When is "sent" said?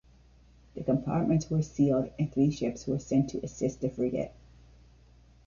2.97-3.29